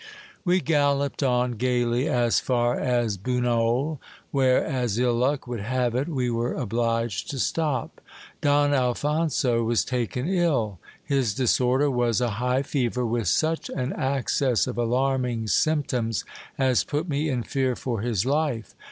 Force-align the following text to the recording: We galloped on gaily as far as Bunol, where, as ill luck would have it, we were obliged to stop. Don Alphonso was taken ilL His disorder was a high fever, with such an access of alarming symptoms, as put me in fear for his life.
We 0.43 0.61
galloped 0.61 1.21
on 1.21 1.51
gaily 1.51 2.07
as 2.09 2.39
far 2.39 2.75
as 2.79 3.17
Bunol, 3.17 3.99
where, 4.31 4.65
as 4.65 4.97
ill 4.97 5.13
luck 5.13 5.45
would 5.45 5.59
have 5.59 5.93
it, 5.93 6.07
we 6.09 6.27
were 6.31 6.55
obliged 6.55 7.29
to 7.29 7.37
stop. 7.37 8.01
Don 8.41 8.73
Alphonso 8.73 9.63
was 9.63 9.85
taken 9.85 10.27
ilL 10.27 10.79
His 11.05 11.35
disorder 11.35 11.91
was 11.91 12.19
a 12.19 12.29
high 12.41 12.63
fever, 12.63 13.05
with 13.05 13.27
such 13.27 13.69
an 13.69 13.93
access 13.93 14.65
of 14.65 14.79
alarming 14.79 15.45
symptoms, 15.49 16.25
as 16.57 16.83
put 16.83 17.07
me 17.07 17.29
in 17.29 17.43
fear 17.43 17.75
for 17.75 18.01
his 18.01 18.25
life. 18.25 18.73